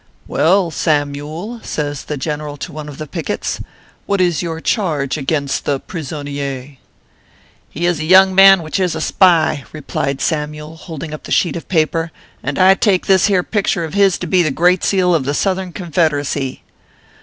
"Well, 0.27 0.71
Samyule," 0.71 1.63
says 1.63 2.05
the 2.05 2.17
general 2.17 2.57
to 2.57 2.71
one 2.71 2.89
of 2.89 2.97
the 2.97 3.05
pickets," 3.05 3.61
what 4.07 4.19
is 4.19 4.41
your 4.41 4.59
charge 4.59 5.15
against 5.15 5.63
the 5.65 5.79
prisonier 5.79 6.77
?""He 7.69 7.85
is 7.85 7.99
a 7.99 8.03
young 8.05 8.33
man 8.33 8.63
which 8.63 8.79
is 8.79 8.95
a 8.95 8.99
spy/ 8.99 9.63
replied 9.71 10.19
Sam 10.19 10.55
yule, 10.55 10.75
holding 10.75 11.13
up 11.13 11.25
the 11.25 11.31
sheet 11.31 11.55
of 11.55 11.67
paper;" 11.69 12.11
and 12.43 12.57
I 12.57 12.73
take 12.73 13.05
this 13.05 13.27
here 13.27 13.43
picture 13.43 13.83
of 13.83 13.93
his 13.93 14.17
to 14.17 14.25
be 14.25 14.41
the 14.41 14.49
Great 14.49 14.83
Seal 14.83 15.13
of 15.13 15.23
the 15.23 15.35
Southern 15.35 15.71
Confederacy." 15.71 16.63